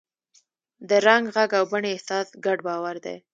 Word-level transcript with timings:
د 0.89 0.91
رنګ، 1.07 1.23
غږ 1.35 1.51
او 1.59 1.63
بڼې 1.71 1.89
احساس 1.93 2.27
ګډ 2.45 2.59
باور 2.67 2.95
دی. 3.05 3.15